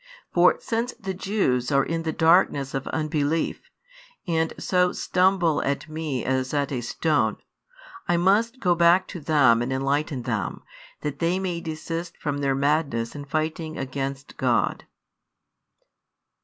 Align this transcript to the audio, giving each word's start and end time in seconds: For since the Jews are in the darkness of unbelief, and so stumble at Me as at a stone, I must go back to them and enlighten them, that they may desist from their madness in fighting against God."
For 0.33 0.57
since 0.59 0.93
the 0.93 1.13
Jews 1.13 1.71
are 1.71 1.83
in 1.85 2.01
the 2.01 2.11
darkness 2.11 2.73
of 2.73 2.87
unbelief, 2.87 3.61
and 4.27 4.51
so 4.57 4.93
stumble 4.93 5.61
at 5.61 5.87
Me 5.87 6.25
as 6.25 6.55
at 6.55 6.71
a 6.71 6.81
stone, 6.81 7.37
I 8.07 8.17
must 8.17 8.59
go 8.59 8.73
back 8.73 9.05
to 9.09 9.19
them 9.19 9.61
and 9.61 9.71
enlighten 9.71 10.23
them, 10.23 10.63
that 11.01 11.19
they 11.19 11.37
may 11.37 11.61
desist 11.61 12.17
from 12.17 12.39
their 12.39 12.55
madness 12.55 13.13
in 13.13 13.25
fighting 13.25 13.77
against 13.77 14.37
God." 14.37 14.85